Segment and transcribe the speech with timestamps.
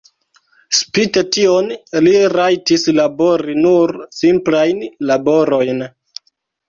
[0.75, 1.67] Spite tion
[2.07, 5.85] li rajtis labori nur simplajn laborojn.